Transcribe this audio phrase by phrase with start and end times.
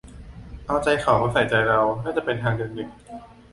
[0.65, 2.89] "เอาใจเขามาใส่ใจเรา" น่าจะเป็นทางเดินหนึ่ง